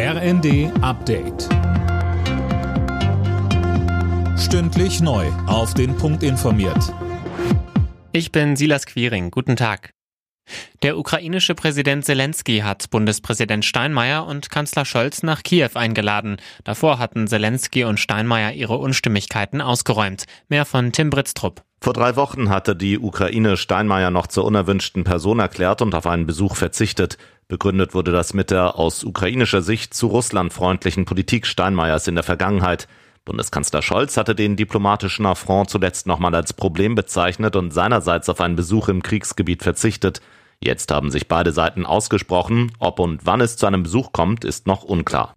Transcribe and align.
RND 0.00 0.70
Update. 0.80 1.48
Stündlich 4.38 5.00
neu. 5.00 5.26
Auf 5.48 5.74
den 5.74 5.96
Punkt 5.96 6.22
informiert. 6.22 6.94
Ich 8.12 8.30
bin 8.30 8.54
Silas 8.54 8.86
Quiring. 8.86 9.32
Guten 9.32 9.56
Tag. 9.56 9.90
Der 10.84 10.98
ukrainische 10.98 11.56
Präsident 11.56 12.04
Zelensky 12.04 12.60
hat 12.60 12.90
Bundespräsident 12.90 13.64
Steinmeier 13.64 14.24
und 14.24 14.50
Kanzler 14.50 14.84
Scholz 14.84 15.24
nach 15.24 15.42
Kiew 15.42 15.70
eingeladen. 15.74 16.36
Davor 16.62 17.00
hatten 17.00 17.26
Zelensky 17.26 17.82
und 17.82 17.98
Steinmeier 17.98 18.52
ihre 18.52 18.78
Unstimmigkeiten 18.78 19.60
ausgeräumt. 19.60 20.26
Mehr 20.48 20.64
von 20.64 20.92
Tim 20.92 21.10
Britztrup. 21.10 21.64
Vor 21.80 21.92
drei 21.92 22.16
Wochen 22.16 22.50
hatte 22.50 22.74
die 22.74 22.98
Ukraine 22.98 23.56
Steinmeier 23.56 24.10
noch 24.10 24.26
zur 24.26 24.44
unerwünschten 24.44 25.04
Person 25.04 25.38
erklärt 25.38 25.82
und 25.82 25.94
auf 25.94 26.06
einen 26.06 26.26
Besuch 26.26 26.56
verzichtet. 26.56 27.18
Begründet 27.48 27.94
wurde 27.94 28.12
das 28.12 28.34
mit 28.34 28.50
der 28.50 28.78
aus 28.78 29.04
ukrainischer 29.04 29.62
Sicht 29.62 29.94
zu 29.94 30.08
Russland 30.08 30.52
freundlichen 30.52 31.06
Politik 31.06 31.46
Steinmeiers 31.46 32.06
in 32.06 32.14
der 32.14 32.22
Vergangenheit. 32.22 32.88
Bundeskanzler 33.24 33.80
Scholz 33.80 34.18
hatte 34.18 34.34
den 34.34 34.56
diplomatischen 34.56 35.24
Affront 35.24 35.70
zuletzt 35.70 36.06
nochmal 36.06 36.34
als 36.34 36.52
Problem 36.52 36.94
bezeichnet 36.94 37.56
und 37.56 37.70
seinerseits 37.70 38.28
auf 38.28 38.42
einen 38.42 38.56
Besuch 38.56 38.88
im 38.88 39.02
Kriegsgebiet 39.02 39.62
verzichtet. 39.62 40.20
Jetzt 40.60 40.92
haben 40.92 41.10
sich 41.10 41.26
beide 41.26 41.52
Seiten 41.52 41.86
ausgesprochen. 41.86 42.72
Ob 42.80 42.98
und 42.98 43.24
wann 43.24 43.40
es 43.40 43.56
zu 43.56 43.64
einem 43.64 43.82
Besuch 43.82 44.12
kommt, 44.12 44.44
ist 44.44 44.66
noch 44.66 44.82
unklar. 44.82 45.34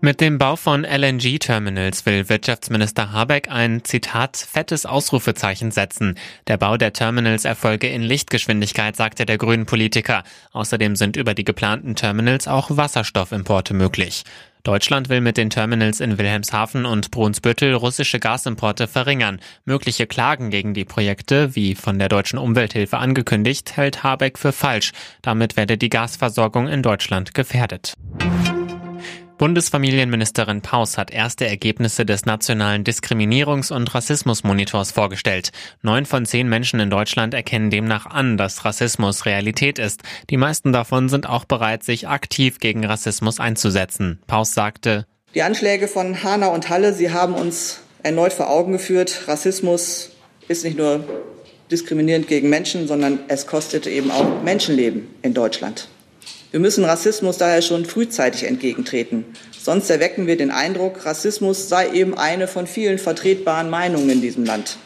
Mit 0.00 0.20
dem 0.20 0.38
Bau 0.38 0.54
von 0.54 0.84
LNG-Terminals 0.84 2.06
will 2.06 2.28
Wirtschaftsminister 2.28 3.10
Habeck 3.10 3.50
ein 3.50 3.82
Zitat 3.82 4.36
fettes 4.36 4.86
Ausrufezeichen 4.86 5.72
setzen. 5.72 6.14
Der 6.46 6.56
Bau 6.56 6.76
der 6.76 6.92
Terminals 6.92 7.44
erfolge 7.44 7.88
in 7.88 8.02
Lichtgeschwindigkeit, 8.02 8.94
sagte 8.94 9.26
der 9.26 9.38
grünen 9.38 9.66
Politiker. 9.66 10.22
Außerdem 10.52 10.94
sind 10.94 11.16
über 11.16 11.34
die 11.34 11.42
geplanten 11.42 11.96
Terminals 11.96 12.46
auch 12.46 12.76
Wasserstoffimporte 12.76 13.74
möglich. 13.74 14.22
Deutschland 14.62 15.08
will 15.08 15.20
mit 15.20 15.36
den 15.36 15.50
Terminals 15.50 15.98
in 15.98 16.16
Wilhelmshaven 16.16 16.86
und 16.86 17.10
Brunsbüttel 17.10 17.74
russische 17.74 18.20
Gasimporte 18.20 18.86
verringern. 18.86 19.40
Mögliche 19.64 20.06
Klagen 20.06 20.50
gegen 20.50 20.74
die 20.74 20.84
Projekte, 20.84 21.56
wie 21.56 21.74
von 21.74 21.98
der 21.98 22.08
deutschen 22.08 22.38
Umwelthilfe 22.38 22.98
angekündigt, 22.98 23.76
hält 23.76 24.04
Habeck 24.04 24.38
für 24.38 24.52
falsch. 24.52 24.92
Damit 25.22 25.56
werde 25.56 25.76
die 25.76 25.90
Gasversorgung 25.90 26.68
in 26.68 26.82
Deutschland 26.82 27.34
gefährdet. 27.34 27.94
Bundesfamilienministerin 29.38 30.62
Paus 30.62 30.98
hat 30.98 31.12
erste 31.12 31.46
Ergebnisse 31.46 32.04
des 32.04 32.26
nationalen 32.26 32.82
Diskriminierungs- 32.82 33.72
und 33.72 33.94
Rassismusmonitors 33.94 34.90
vorgestellt. 34.90 35.52
Neun 35.80 36.06
von 36.06 36.26
zehn 36.26 36.48
Menschen 36.48 36.80
in 36.80 36.90
Deutschland 36.90 37.34
erkennen 37.34 37.70
demnach 37.70 38.06
an, 38.06 38.36
dass 38.36 38.64
Rassismus 38.64 39.26
Realität 39.26 39.78
ist. 39.78 40.02
Die 40.28 40.36
meisten 40.36 40.72
davon 40.72 41.08
sind 41.08 41.28
auch 41.28 41.44
bereit, 41.44 41.84
sich 41.84 42.08
aktiv 42.08 42.58
gegen 42.58 42.84
Rassismus 42.84 43.38
einzusetzen. 43.38 44.18
Paus 44.26 44.54
sagte, 44.54 45.06
Die 45.36 45.42
Anschläge 45.42 45.86
von 45.86 46.24
Hanau 46.24 46.52
und 46.52 46.68
Halle, 46.68 46.92
sie 46.92 47.12
haben 47.12 47.34
uns 47.34 47.78
erneut 48.02 48.32
vor 48.32 48.50
Augen 48.50 48.72
geführt, 48.72 49.28
Rassismus 49.28 50.10
ist 50.48 50.64
nicht 50.64 50.76
nur 50.76 51.04
diskriminierend 51.70 52.26
gegen 52.26 52.48
Menschen, 52.48 52.88
sondern 52.88 53.20
es 53.28 53.46
kostet 53.46 53.86
eben 53.86 54.10
auch 54.10 54.42
Menschenleben 54.42 55.06
in 55.22 55.32
Deutschland. 55.32 55.88
Wir 56.50 56.60
müssen 56.60 56.84
Rassismus 56.84 57.36
daher 57.36 57.60
schon 57.60 57.84
frühzeitig 57.84 58.44
entgegentreten. 58.44 59.26
Sonst 59.58 59.90
erwecken 59.90 60.26
wir 60.26 60.38
den 60.38 60.50
Eindruck, 60.50 61.04
Rassismus 61.04 61.68
sei 61.68 61.90
eben 61.90 62.16
eine 62.16 62.48
von 62.48 62.66
vielen 62.66 62.98
vertretbaren 62.98 63.68
Meinungen 63.68 64.08
in 64.08 64.22
diesem 64.22 64.44
Land. 64.44 64.78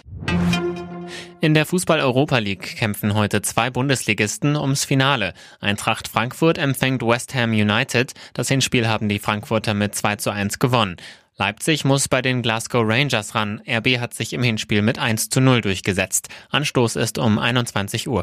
In 1.41 1.55
der 1.55 1.67
Fußball-Europa 1.67 2.39
League 2.39 2.77
kämpfen 2.77 3.15
heute 3.15 3.43
zwei 3.43 3.71
Bundesligisten 3.71 4.57
ums 4.57 4.85
Finale. 4.85 5.35
Eintracht 5.61 6.09
Frankfurt 6.09 6.59
empfängt 6.59 7.03
West 7.03 7.35
Ham 7.35 7.51
United. 7.51 8.13
Das 8.35 8.49
Hinspiel 8.49 8.89
haben 8.89 9.09
die 9.09 9.19
Frankfurter 9.19 9.75
mit 9.75 9.95
2 9.95 10.17
zu 10.17 10.31
1 10.31 10.59
gewonnen. 10.59 10.97
Leipzig 11.37 11.85
muss 11.85 12.09
bei 12.09 12.23
den 12.23 12.43
Glasgow 12.43 12.85
Rangers 12.87 13.35
ran. 13.35 13.61
RB 13.69 13.99
hat 13.99 14.15
sich 14.15 14.33
im 14.33 14.43
Hinspiel 14.43 14.83
mit 14.83 14.99
1 14.99 15.31
zu 15.31 15.41
0 15.41 15.61
durchgesetzt. 15.61 16.29
Anstoß 16.51 16.97
ist 16.97 17.19
um 17.19 17.39
21 17.39 18.09
Uhr. 18.09 18.23